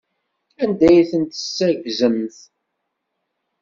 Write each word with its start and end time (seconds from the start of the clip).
Anda 0.63 0.85
ay 0.89 0.99
tent-tessaggzemt? 1.11 2.37